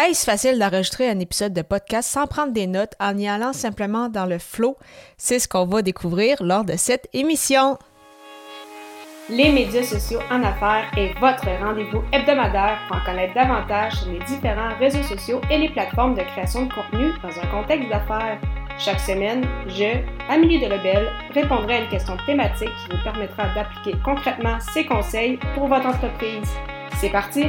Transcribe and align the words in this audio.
Est-ce 0.00 0.24
facile 0.24 0.60
d'enregistrer 0.60 1.10
un 1.10 1.18
épisode 1.18 1.52
de 1.52 1.62
podcast 1.62 2.08
sans 2.08 2.28
prendre 2.28 2.52
des 2.52 2.68
notes 2.68 2.94
en 3.00 3.18
y 3.18 3.26
allant 3.26 3.52
simplement 3.52 4.08
dans 4.08 4.26
le 4.26 4.38
flow? 4.38 4.76
C'est 5.16 5.40
ce 5.40 5.48
qu'on 5.48 5.66
va 5.66 5.82
découvrir 5.82 6.40
lors 6.40 6.64
de 6.64 6.74
cette 6.76 7.08
émission. 7.12 7.78
Les 9.28 9.50
médias 9.50 9.82
sociaux 9.82 10.20
en 10.30 10.44
affaires 10.44 10.88
est 10.96 11.18
votre 11.18 11.48
rendez-vous 11.60 12.02
hebdomadaire 12.12 12.78
pour 12.86 12.96
en 12.96 13.04
connaître 13.04 13.34
davantage 13.34 13.94
sur 13.94 14.12
les 14.12 14.20
différents 14.20 14.76
réseaux 14.78 15.02
sociaux 15.02 15.40
et 15.50 15.58
les 15.58 15.68
plateformes 15.70 16.14
de 16.14 16.22
création 16.22 16.66
de 16.66 16.72
contenu 16.72 17.10
dans 17.20 17.36
un 17.36 17.46
contexte 17.48 17.88
d'affaires. 17.88 18.38
Chaque 18.78 19.00
semaine, 19.00 19.44
je, 19.66 19.98
Amélie 20.30 20.60
Delebel, 20.60 21.08
répondrai 21.34 21.74
à 21.74 21.80
une 21.82 21.88
question 21.88 22.16
thématique 22.24 22.70
qui 22.86 22.96
vous 22.96 23.02
permettra 23.02 23.52
d'appliquer 23.52 23.98
concrètement 24.04 24.58
ces 24.72 24.86
conseils 24.86 25.40
pour 25.54 25.66
votre 25.66 25.86
entreprise. 25.86 26.48
C'est 27.00 27.10
parti! 27.10 27.46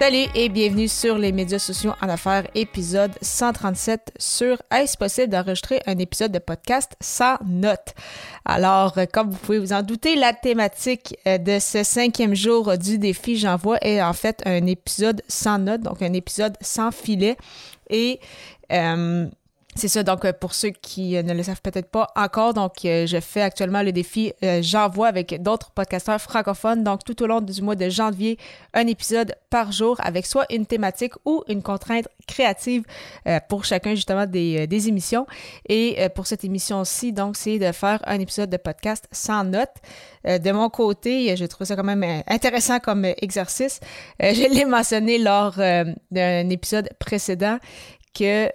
Salut 0.00 0.28
et 0.34 0.48
bienvenue 0.48 0.88
sur 0.88 1.18
les 1.18 1.30
médias 1.30 1.58
sociaux 1.58 1.92
en 2.00 2.08
affaires, 2.08 2.46
épisode 2.54 3.12
137 3.20 4.14
sur 4.18 4.56
Est-ce 4.70 4.96
possible 4.96 5.28
d'enregistrer 5.28 5.82
un 5.84 5.98
épisode 5.98 6.32
de 6.32 6.38
podcast 6.38 6.96
sans 7.02 7.36
notes? 7.44 7.92
Alors, 8.46 8.96
comme 9.12 9.28
vous 9.28 9.36
pouvez 9.36 9.58
vous 9.58 9.74
en 9.74 9.82
douter, 9.82 10.16
la 10.16 10.32
thématique 10.32 11.18
euh, 11.26 11.36
de 11.36 11.58
ce 11.58 11.82
cinquième 11.82 12.34
jour 12.34 12.78
du 12.78 12.96
défi 12.96 13.36
J'envoie 13.36 13.76
est 13.82 14.00
en 14.00 14.14
fait 14.14 14.42
un 14.46 14.64
épisode 14.64 15.20
sans 15.28 15.58
notes, 15.58 15.82
donc 15.82 16.00
un 16.00 16.14
épisode 16.14 16.56
sans 16.62 16.92
filet. 16.92 17.36
Et 17.90 18.20
euh, 18.72 19.26
c'est 19.76 19.86
ça, 19.86 20.02
donc 20.02 20.24
euh, 20.24 20.32
pour 20.32 20.54
ceux 20.54 20.70
qui 20.70 21.16
euh, 21.16 21.22
ne 21.22 21.32
le 21.32 21.44
savent 21.44 21.60
peut-être 21.62 21.88
pas 21.88 22.08
encore, 22.16 22.54
donc 22.54 22.84
euh, 22.84 23.06
je 23.06 23.20
fais 23.20 23.40
actuellement 23.40 23.82
le 23.82 23.92
défi 23.92 24.32
J'envoie 24.60 25.06
avec 25.08 25.42
d'autres 25.42 25.70
podcasteurs 25.70 26.20
francophones. 26.20 26.82
Donc 26.82 27.04
tout 27.04 27.22
au 27.22 27.26
long 27.26 27.40
du 27.40 27.62
mois 27.62 27.76
de 27.76 27.88
janvier, 27.88 28.38
un 28.74 28.86
épisode 28.86 29.34
par 29.48 29.70
jour 29.70 29.96
avec 30.02 30.26
soit 30.26 30.46
une 30.52 30.66
thématique 30.66 31.12
ou 31.24 31.44
une 31.48 31.62
contrainte 31.62 32.08
créative 32.26 32.84
pour 33.48 33.64
chacun 33.64 33.94
justement 33.94 34.26
des, 34.26 34.66
des 34.66 34.88
émissions. 34.88 35.26
Et 35.68 35.96
pour 36.14 36.26
cette 36.26 36.44
émission-ci, 36.44 37.12
donc 37.12 37.36
c'est 37.36 37.58
de 37.58 37.72
faire 37.72 38.00
un 38.06 38.18
épisode 38.18 38.50
de 38.50 38.56
podcast 38.56 39.06
sans 39.12 39.44
notes. 39.44 39.76
de 40.24 40.52
mon 40.52 40.70
côté, 40.70 41.36
je 41.36 41.44
trouve 41.44 41.66
ça 41.66 41.76
quand 41.76 41.84
même 41.84 42.22
intéressant 42.26 42.78
comme 42.78 43.04
exercice. 43.04 43.80
je 44.20 44.52
l'ai 44.54 44.64
mentionné 44.64 45.18
lors 45.18 45.54
d'un 45.56 46.48
épisode 46.48 46.88
précédent 46.98 47.58
que 48.14 48.50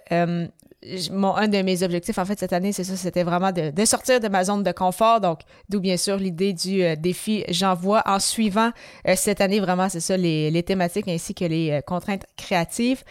un 1.36 1.48
de 1.48 1.62
mes 1.62 1.82
objectifs, 1.82 2.18
en 2.18 2.24
fait, 2.24 2.38
cette 2.38 2.52
année, 2.52 2.72
c'est 2.72 2.84
ça, 2.84 2.96
c'était 2.96 3.22
vraiment 3.22 3.52
de, 3.52 3.84
sortir 3.84 4.20
de 4.20 4.28
ma 4.28 4.44
zone 4.44 4.62
de 4.62 4.72
confort. 4.72 5.20
Donc, 5.20 5.40
d'où, 5.68 5.80
bien 5.80 5.96
sûr, 5.96 6.16
l'idée 6.16 6.52
du 6.52 6.82
euh, 6.82 6.96
défi 6.96 7.44
J'envoie 7.48 8.02
en 8.06 8.18
suivant 8.18 8.70
euh, 9.06 9.14
cette 9.16 9.40
année, 9.40 9.60
vraiment, 9.60 9.88
c'est 9.88 10.00
ça, 10.00 10.16
les, 10.16 10.50
les, 10.50 10.62
thématiques 10.62 11.08
ainsi 11.08 11.34
que 11.34 11.44
les 11.44 11.70
euh, 11.70 11.80
contraintes 11.80 12.26
créatives. 12.36 13.02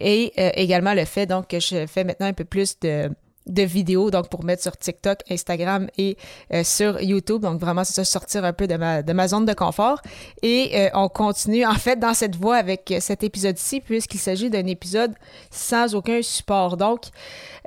Et 0.00 0.32
également 0.60 0.94
le 0.94 1.04
fait, 1.04 1.26
donc, 1.26 1.48
que 1.48 1.58
je 1.58 1.84
fais 1.88 2.04
maintenant 2.04 2.26
un 2.26 2.32
peu 2.32 2.44
plus 2.44 2.78
de 2.78 3.10
de 3.48 3.62
vidéos, 3.62 4.10
donc 4.10 4.28
pour 4.28 4.44
mettre 4.44 4.62
sur 4.62 4.76
TikTok, 4.76 5.18
Instagram 5.30 5.88
et 5.96 6.16
euh, 6.52 6.62
sur 6.64 7.00
YouTube. 7.00 7.42
Donc 7.42 7.60
vraiment, 7.60 7.84
c'est 7.84 7.94
ça, 7.94 8.04
sortir 8.04 8.44
un 8.44 8.52
peu 8.52 8.66
de 8.66 8.76
ma, 8.76 9.02
de 9.02 9.12
ma 9.12 9.28
zone 9.28 9.46
de 9.46 9.52
confort. 9.52 10.00
Et 10.42 10.70
euh, 10.74 10.90
on 10.94 11.08
continue 11.08 11.64
en 11.64 11.74
fait 11.74 11.98
dans 11.98 12.14
cette 12.14 12.36
voie 12.36 12.56
avec 12.56 12.94
cet 13.00 13.22
épisode-ci, 13.22 13.80
puisqu'il 13.80 14.18
s'agit 14.18 14.50
d'un 14.50 14.66
épisode 14.66 15.14
sans 15.50 15.94
aucun 15.94 16.22
support. 16.22 16.76
Donc, 16.76 17.06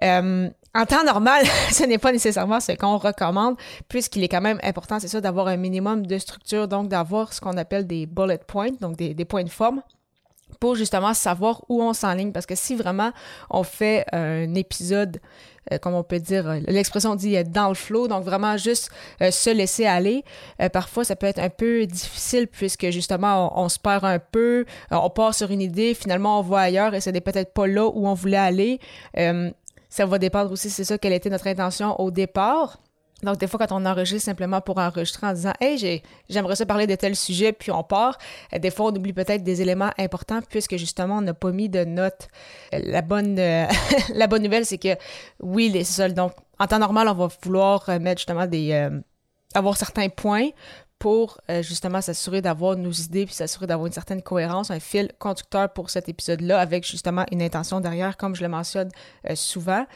euh, 0.04 0.50
en 0.74 0.86
temps 0.86 1.04
normal, 1.04 1.46
ce 1.72 1.84
n'est 1.84 1.98
pas 1.98 2.12
nécessairement 2.12 2.60
ce 2.60 2.72
qu'on 2.74 2.98
recommande, 2.98 3.56
puisqu'il 3.88 4.24
est 4.24 4.30
quand 4.30 4.42
même 4.42 4.60
important, 4.64 5.00
c'est 5.00 5.08
ça, 5.08 5.22
d'avoir 5.22 5.48
un 5.48 5.58
minimum 5.58 6.06
de 6.06 6.18
structure, 6.18 6.68
donc 6.68 6.88
d'avoir 6.88 7.34
ce 7.34 7.42
qu'on 7.42 7.58
appelle 7.58 7.88
des 7.88 8.06
bullet 8.06 8.40
points, 8.40 8.72
donc 8.80 8.98
des, 8.98 9.14
des 9.14 9.26
points 9.26 9.44
de 9.44 9.50
forme 9.50 9.82
pour 10.62 10.76
justement 10.76 11.14
savoir 11.14 11.64
où 11.68 11.84
on 11.84 11.92
s'enligne. 11.92 12.32
Parce 12.32 12.46
que 12.46 12.56
si 12.56 12.76
vraiment 12.76 13.12
on 13.50 13.64
fait 13.64 14.06
un 14.14 14.56
épisode 14.56 15.20
euh, 15.72 15.78
comme 15.78 15.94
on 15.94 16.04
peut 16.04 16.20
dire, 16.20 16.50
euh, 16.50 16.60
l'expression 16.68 17.16
dit 17.16 17.36
être 17.36 17.52
dans 17.52 17.70
le 17.70 17.76
flow, 17.76 18.08
donc 18.08 18.24
vraiment 18.24 18.58
juste 18.58 18.90
euh, 19.22 19.30
se 19.30 19.50
laisser 19.52 19.86
aller. 19.86 20.24
parfois, 20.74 21.04
ça 21.04 21.16
peut 21.16 21.28
être 21.28 21.40
un 21.40 21.50
peu 21.50 21.86
difficile 21.86 22.48
puisque 22.48 22.90
justement, 22.90 23.62
on, 23.62 23.70
se 23.70 23.78
perd 23.78 24.06
un 24.06 24.20
peu, 24.20 24.66
on 24.90 25.10
part 25.10 25.34
sur 25.36 25.52
une 25.52 25.62
idée, 25.62 25.94
finalement, 25.94 26.40
on 26.40 26.42
voit 26.42 26.62
ailleurs 26.62 26.94
et 26.96 27.02
ce 27.02 27.10
n'est 27.10 27.22
peut-être 27.22 27.54
pas 27.54 27.68
là 27.68 27.86
où 27.88 28.08
on 28.08 28.14
voulait 28.14 28.38
aller. 28.38 28.80
ça 29.90 30.06
va 30.06 30.18
dépendre 30.18 30.52
aussi, 30.52 30.70
c'est 30.70 30.84
ça, 30.84 30.98
quelle 30.98 31.14
était 31.14 31.30
notre 31.30 31.48
intention 31.48 32.00
au 32.00 32.12
départ. 32.12 32.80
Donc, 33.24 33.38
des 33.38 33.48
fois, 33.48 33.60
quand 33.60 33.76
on 33.76 33.86
enregistre 33.86 34.26
simplement 34.26 34.62
pour 34.62 34.78
enregistrer 34.78 35.28
en 35.28 35.34
disant 35.34 35.54
Hey, 35.60 36.02
j'aimerais 36.30 36.56
ça 36.56 36.66
parler 36.66 36.88
de 36.88 36.96
tel 36.96 37.16
sujet, 37.16 37.54
puis 37.54 37.72
on 37.72 37.84
part, 37.84 38.18
euh, 38.54 38.60
des 38.60 38.72
fois, 38.72 38.88
on 38.88 38.96
oublie 38.96 39.14
peut-être 39.14 39.44
des 39.44 39.62
éléments 39.62 39.92
importants 39.98 40.40
puisque 40.50 40.78
justement, 40.78 41.18
on 41.18 41.22
n'a 41.22 41.34
pas 41.34 41.52
mis 41.52 41.70
de 41.70 41.84
notes. 41.84 42.28
Euh, 42.74 42.80
la 42.84 43.02
bonne, 43.02 43.38
euh, 43.40 43.66
la 44.16 44.28
bonne 44.28 44.44
nouvelle, 44.44 44.66
c'est 44.66 44.78
que 44.78 44.96
oui, 45.42 45.70
les 45.70 45.84
seuls. 45.84 46.14
Donc, 46.14 46.34
en 46.60 46.68
temps 46.68 46.80
normal, 46.80 47.08
on 47.08 47.14
va 47.14 47.30
vouloir 47.44 47.90
mettre 48.00 48.20
justement 48.20 48.46
des. 48.46 48.90
avoir 49.54 49.78
certains 49.78 50.10
points 50.10 50.50
pour 51.00 51.42
justement 51.62 52.00
s'assurer 52.00 52.44
d'avoir 52.44 52.78
nos 52.78 52.92
idées 52.92 53.26
puis 53.26 53.34
s'assurer 53.34 53.66
d'avoir 53.66 53.88
une 53.88 53.94
certaine 53.94 54.22
cohérence, 54.22 54.70
un 54.70 54.80
fil 54.80 55.12
conducteur 55.18 55.74
pour 55.74 55.90
cet 55.90 56.08
épisode-là 56.08 56.60
avec 56.60 56.86
justement 56.86 57.26
une 57.32 57.42
intention 57.42 57.80
derrière, 57.80 58.16
comme 58.16 58.36
je 58.36 58.44
le 58.44 58.50
mentionne 58.50 58.90
souvent. 59.34 59.88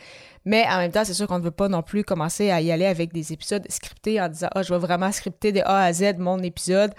Mais 0.46 0.66
en 0.70 0.78
même 0.78 0.92
temps, 0.92 1.04
c'est 1.04 1.14
sûr 1.14 1.28
qu'on 1.28 1.40
ne 1.40 1.44
veut 1.44 1.52
pas 1.52 1.68
non 1.68 1.82
plus 1.82 2.04
commencer 2.04 2.52
à 2.52 2.62
y 2.62 2.72
aller 2.72 2.86
avec 2.86 3.12
des 3.12 3.34
épisodes 3.34 3.66
scriptés 3.70 4.22
en 4.22 4.30
disant 4.30 4.50
Ah, 4.54 4.62
je 4.62 4.74
vais 4.74 4.80
vraiment 4.80 5.12
scripter 5.12 5.52
de 5.52 5.62
A 5.62 5.84
à 5.84 5.94
Z 5.94 6.18
mon 6.18 6.40
épisode. 6.40 6.92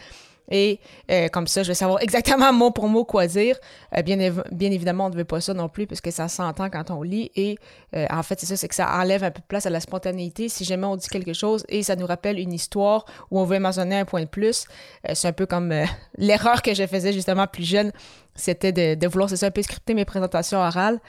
Et 0.50 0.78
euh, 1.10 1.28
comme 1.28 1.46
ça, 1.46 1.62
je 1.62 1.68
vais 1.68 1.74
savoir 1.74 2.00
exactement 2.02 2.52
mot 2.52 2.70
pour 2.70 2.88
mot 2.88 3.04
quoi 3.04 3.26
dire. 3.26 3.56
Euh, 3.96 4.02
bien, 4.02 4.16
bien 4.52 4.70
évidemment, 4.70 5.06
on 5.06 5.10
ne 5.10 5.16
veut 5.16 5.24
pas 5.24 5.40
ça 5.40 5.54
non 5.54 5.68
plus 5.68 5.86
parce 5.86 6.00
que 6.00 6.10
ça 6.10 6.28
s'entend 6.28 6.70
quand 6.70 6.90
on 6.90 7.02
lit. 7.02 7.30
Et 7.34 7.58
euh, 7.94 8.06
en 8.10 8.22
fait, 8.22 8.40
c'est 8.40 8.46
ça, 8.46 8.56
c'est 8.56 8.68
que 8.68 8.74
ça 8.74 8.88
enlève 8.96 9.24
un 9.24 9.30
peu 9.30 9.40
de 9.40 9.46
place 9.46 9.66
à 9.66 9.70
la 9.70 9.80
spontanéité. 9.80 10.48
Si 10.48 10.64
jamais 10.64 10.86
on 10.86 10.96
dit 10.96 11.08
quelque 11.08 11.32
chose 11.32 11.64
et 11.68 11.82
ça 11.82 11.96
nous 11.96 12.06
rappelle 12.06 12.38
une 12.38 12.52
histoire 12.52 13.04
où 13.30 13.40
on 13.40 13.44
veut 13.44 13.58
mentionner 13.58 13.96
un 13.98 14.04
point 14.04 14.22
de 14.22 14.26
plus, 14.26 14.66
c'est 15.14 15.28
un 15.28 15.32
peu 15.32 15.46
comme 15.46 15.74
l'erreur 16.18 16.62
que 16.62 16.74
je 16.74 16.86
faisais 16.86 17.12
justement 17.12 17.46
plus 17.46 17.64
jeune, 17.64 17.92
c'était 18.34 18.72
de, 18.72 18.94
de 18.94 19.08
vouloir, 19.08 19.30
c'est 19.30 19.36
ça, 19.36 19.46
un 19.46 19.50
peu 19.50 19.62
scripter 19.62 19.94
mes 19.94 20.04
présentations 20.04 20.58
orales 20.58 21.00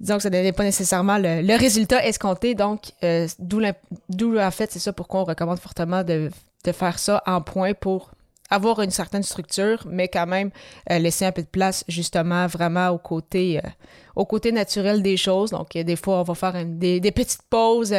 disons 0.00 0.16
que 0.16 0.22
ça 0.22 0.30
n'est 0.30 0.52
pas 0.52 0.64
nécessairement 0.64 1.18
le, 1.18 1.58
résultat 1.58 2.04
escompté. 2.06 2.54
Donc, 2.54 2.92
euh, 3.02 3.26
d'où 3.38 4.38
en 4.38 4.50
fait, 4.50 4.70
c'est 4.70 4.78
ça 4.78 4.92
pourquoi 4.92 5.20
on 5.20 5.24
recommande 5.24 5.58
fortement 5.58 6.04
de, 6.04 6.30
de, 6.64 6.72
faire 6.72 6.98
ça 6.98 7.22
en 7.26 7.40
point 7.40 7.74
pour 7.74 8.10
avoir 8.50 8.80
une 8.80 8.90
certaine 8.90 9.22
structure, 9.22 9.86
mais 9.90 10.08
quand 10.08 10.26
même 10.26 10.50
euh, 10.90 10.98
laisser 10.98 11.26
un 11.26 11.32
peu 11.32 11.42
de 11.42 11.48
place 11.48 11.84
justement 11.86 12.46
vraiment 12.46 12.88
au 12.88 12.98
côté, 12.98 13.58
euh, 13.58 13.68
au 14.16 14.24
côté 14.24 14.52
naturel 14.52 15.02
des 15.02 15.16
choses. 15.16 15.50
Donc, 15.50 15.72
des 15.72 15.96
fois, 15.96 16.20
on 16.20 16.22
va 16.22 16.34
faire 16.34 16.64
des, 16.64 16.98
des, 17.00 17.12
petites 17.12 17.42
pauses. 17.50 17.94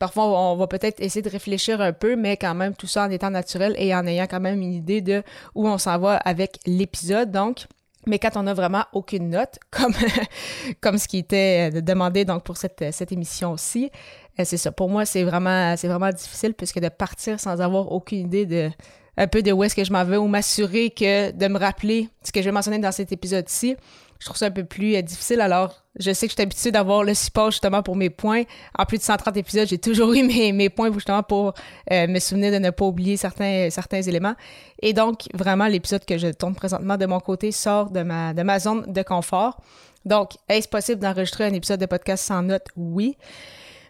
Parfois, 0.00 0.24
on 0.24 0.56
va 0.56 0.66
peut-être 0.66 1.00
essayer 1.00 1.22
de 1.22 1.30
réfléchir 1.30 1.80
un 1.80 1.92
peu, 1.92 2.16
mais 2.16 2.36
quand 2.36 2.54
même 2.54 2.74
tout 2.74 2.88
ça 2.88 3.04
en 3.04 3.10
étant 3.10 3.30
naturel 3.30 3.76
et 3.78 3.94
en 3.94 4.04
ayant 4.06 4.26
quand 4.28 4.40
même 4.40 4.60
une 4.60 4.74
idée 4.74 5.02
de 5.02 5.22
où 5.54 5.68
on 5.68 5.78
s'en 5.78 5.98
va 5.98 6.16
avec 6.16 6.58
l'épisode. 6.66 7.30
Donc, 7.30 7.66
mais 8.06 8.18
quand 8.18 8.36
on 8.36 8.44
n'a 8.44 8.54
vraiment 8.54 8.84
aucune 8.92 9.30
note, 9.30 9.58
comme, 9.70 9.94
comme 10.80 10.98
ce 10.98 11.08
qui 11.08 11.18
était 11.18 11.70
euh, 11.72 11.80
demandé 11.80 12.24
donc 12.24 12.42
pour 12.44 12.56
cette, 12.56 12.84
cette 12.92 13.12
émission 13.12 13.52
aussi, 13.52 13.90
euh, 14.38 14.44
c'est 14.44 14.56
ça. 14.56 14.72
Pour 14.72 14.88
moi, 14.88 15.04
c'est 15.04 15.24
vraiment, 15.24 15.76
c'est 15.76 15.88
vraiment 15.88 16.10
difficile 16.10 16.54
puisque 16.54 16.80
de 16.80 16.88
partir 16.88 17.38
sans 17.38 17.60
avoir 17.60 17.92
aucune 17.92 18.20
idée 18.20 18.46
de 18.46 18.70
un 19.16 19.26
peu 19.26 19.42
de 19.42 19.52
où 19.52 19.62
est-ce 19.64 19.74
que 19.74 19.84
je 19.84 19.92
m'en 19.92 20.04
vais 20.04 20.16
ou 20.16 20.26
m'assurer 20.26 20.90
que 20.90 21.30
de 21.30 21.48
me 21.48 21.58
rappeler 21.58 22.08
ce 22.22 22.32
que 22.32 22.40
je 22.40 22.46
vais 22.46 22.52
mentionner 22.52 22.78
dans 22.78 22.92
cet 22.92 23.12
épisode-ci, 23.12 23.76
je 24.22 24.26
trouve 24.26 24.36
ça 24.36 24.46
un 24.46 24.50
peu 24.52 24.64
plus 24.64 24.94
euh, 24.94 25.02
difficile. 25.02 25.40
Alors, 25.40 25.82
je 25.98 26.12
sais 26.12 26.26
que 26.26 26.30
je 26.30 26.36
suis 26.36 26.42
habituée 26.42 26.70
d'avoir 26.70 27.02
le 27.02 27.12
support 27.12 27.50
justement 27.50 27.82
pour 27.82 27.96
mes 27.96 28.08
points. 28.08 28.44
En 28.78 28.84
plus 28.86 28.98
de 28.98 29.02
130 29.02 29.36
épisodes, 29.36 29.66
j'ai 29.66 29.78
toujours 29.78 30.12
eu 30.14 30.22
mes, 30.22 30.70
points 30.70 30.92
justement 30.92 31.24
pour 31.24 31.54
euh, 31.90 32.06
me 32.06 32.20
souvenir 32.20 32.52
de 32.52 32.58
ne 32.58 32.70
pas 32.70 32.84
oublier 32.84 33.16
certains, 33.16 33.68
certains 33.70 34.00
éléments. 34.00 34.34
Et 34.80 34.92
donc, 34.92 35.24
vraiment, 35.34 35.66
l'épisode 35.66 36.04
que 36.04 36.18
je 36.18 36.28
tourne 36.28 36.54
présentement 36.54 36.96
de 36.96 37.06
mon 37.06 37.18
côté 37.18 37.50
sort 37.50 37.90
de 37.90 38.02
ma, 38.02 38.32
de 38.32 38.42
ma 38.42 38.60
zone 38.60 38.92
de 38.92 39.02
confort. 39.02 39.60
Donc, 40.04 40.34
est-ce 40.48 40.68
possible 40.68 41.00
d'enregistrer 41.00 41.44
un 41.44 41.52
épisode 41.52 41.80
de 41.80 41.86
podcast 41.86 42.24
sans 42.24 42.42
notes? 42.42 42.68
Oui. 42.76 43.16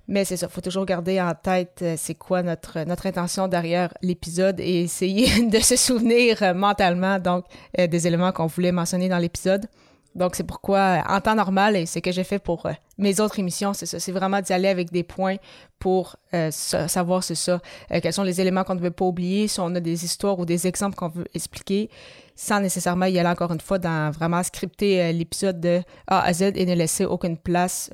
Mais 0.08 0.24
c'est 0.24 0.36
ça, 0.36 0.48
faut 0.48 0.60
toujours 0.60 0.84
garder 0.84 1.20
en 1.20 1.34
tête 1.34 1.80
euh, 1.82 1.94
c'est 1.96 2.14
quoi 2.14 2.42
notre, 2.42 2.80
notre 2.84 3.06
intention 3.06 3.48
derrière 3.48 3.94
l'épisode 4.02 4.58
et 4.60 4.82
essayer 4.82 5.46
de 5.46 5.58
se 5.58 5.76
souvenir 5.76 6.54
mentalement 6.54 7.18
donc 7.18 7.44
des 7.76 8.06
éléments 8.06 8.32
qu'on 8.32 8.46
voulait 8.46 8.72
mentionner 8.72 9.08
dans 9.08 9.18
l'épisode. 9.18 9.66
Donc, 10.14 10.36
c'est 10.36 10.44
pourquoi, 10.44 11.02
en 11.08 11.20
temps 11.20 11.34
normal, 11.34 11.74
et 11.74 11.86
ce 11.86 11.98
que 11.98 12.12
j'ai 12.12 12.24
fait 12.24 12.38
pour 12.38 12.66
euh, 12.66 12.72
mes 12.98 13.18
autres 13.20 13.38
émissions, 13.38 13.72
c'est 13.72 13.86
ça, 13.86 13.98
c'est 13.98 14.12
vraiment 14.12 14.40
d'y 14.42 14.52
aller 14.52 14.68
avec 14.68 14.90
des 14.92 15.02
points 15.02 15.36
pour 15.78 16.16
euh, 16.34 16.50
savoir, 16.50 17.24
c'est 17.24 17.34
ça, 17.34 17.60
euh, 17.90 18.00
quels 18.02 18.12
sont 18.12 18.22
les 18.22 18.40
éléments 18.40 18.62
qu'on 18.62 18.74
ne 18.74 18.80
veut 18.80 18.90
pas 18.90 19.06
oublier, 19.06 19.48
si 19.48 19.58
on 19.60 19.74
a 19.74 19.80
des 19.80 20.04
histoires 20.04 20.38
ou 20.38 20.44
des 20.44 20.66
exemples 20.66 20.96
qu'on 20.96 21.08
veut 21.08 21.26
expliquer, 21.32 21.88
sans 22.36 22.60
nécessairement 22.60 23.06
y 23.06 23.18
aller 23.18 23.28
encore 23.28 23.52
une 23.52 23.60
fois 23.60 23.78
dans 23.78 24.10
vraiment 24.10 24.42
scripter 24.42 25.12
l'épisode 25.12 25.60
de 25.60 25.82
A 26.06 26.20
à 26.20 26.32
Z 26.32 26.52
et 26.56 26.66
ne 26.66 26.74
laisser 26.74 27.04
aucune 27.04 27.36
place 27.36 27.90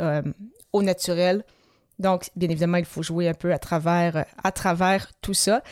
au 0.72 0.82
naturel. 0.82 1.44
Donc, 1.98 2.30
bien 2.36 2.48
évidemment, 2.48 2.78
il 2.78 2.84
faut 2.84 3.02
jouer 3.02 3.28
un 3.28 3.34
peu 3.34 3.52
à 3.52 3.58
travers, 3.58 4.24
à 4.42 4.52
travers 4.52 5.08
tout 5.20 5.34
ça. 5.34 5.62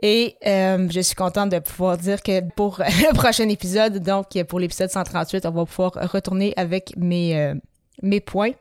Et 0.00 0.36
euh, 0.46 0.88
je 0.90 1.00
suis 1.00 1.16
contente 1.16 1.50
de 1.50 1.58
pouvoir 1.58 1.96
dire 1.98 2.22
que 2.22 2.40
pour 2.54 2.78
le 2.78 3.14
prochain 3.14 3.48
épisode, 3.48 3.98
donc 3.98 4.40
pour 4.44 4.60
l'épisode 4.60 4.90
138, 4.90 5.46
on 5.46 5.50
va 5.50 5.64
pouvoir 5.64 5.92
retourner 6.12 6.52
avec 6.56 6.94
mes, 6.96 7.36
euh, 7.36 7.54
mes 8.02 8.20
points. 8.20 8.52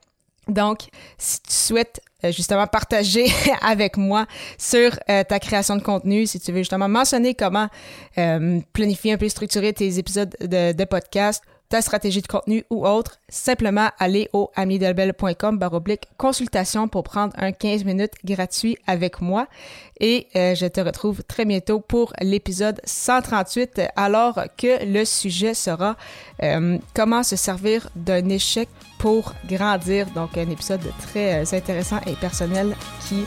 Donc, 0.48 0.88
si 1.18 1.42
tu 1.42 1.54
souhaites 1.54 2.02
euh, 2.24 2.32
justement 2.32 2.66
partager 2.66 3.28
avec 3.62 3.98
moi 3.98 4.26
sur 4.58 4.98
ta 5.06 5.40
création 5.40 5.76
de 5.76 5.84
contenu, 5.84 6.26
si 6.26 6.40
tu 6.40 6.52
veux 6.52 6.60
justement 6.60 6.90
mentionner 6.90 7.36
comment 7.36 7.68
planifier 8.74 9.14
un 9.14 9.18
peu 9.18 9.30
structurer 9.30 9.74
tes 9.74 10.00
épisodes 10.00 10.36
de, 10.40 10.72
de 10.72 10.86
podcast, 10.86 11.44
ta 11.70 11.82
stratégie 11.82 12.22
de 12.22 12.28
contenu 12.28 12.64
ou 12.70 12.88
autre, 12.88 13.20
simplement 13.30 13.90
aller 14.00 14.30
au 14.34 14.52
amidelbel.com 14.56 15.58
baroblique 15.58 16.08
consultation 16.18 16.88
pour 16.88 17.04
prendre 17.04 17.34
un 17.38 17.52
15 17.52 17.84
minutes 17.84 18.14
gratuit 18.24 18.78
avec 18.88 19.22
moi. 19.22 19.48
Et 20.00 20.28
euh, 20.36 20.56
je 20.56 20.66
te 20.66 20.80
retrouve 20.80 21.24
très 21.24 21.46
bientôt 21.46 21.80
pour 21.80 22.14
l'épisode 22.22 22.80
138 22.86 23.82
alors 23.96 24.40
que 24.58 24.86
le 24.86 25.04
sujet 25.06 25.54
sera 25.54 25.98
euh, 26.44 26.78
comment 26.94 27.24
se 27.24 27.36
servir 27.36 27.90
d'un 27.96 28.30
échec 28.30 28.70
pour 29.00 29.34
grandir. 29.50 30.08
Donc 30.12 30.38
un 30.38 30.50
épisode 30.50 30.82
très 31.02 31.42
euh, 31.42 31.58
intéressant 31.58 32.00
et 32.06 32.14
personnel 32.14 32.76
qui 33.08 33.26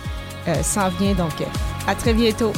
s'en 0.62 0.88
vient. 0.88 1.14
Donc 1.14 1.34
à 1.86 1.94
très 1.94 2.14
bientôt. 2.14 2.52